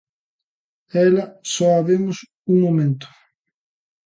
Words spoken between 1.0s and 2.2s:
ela só a vemos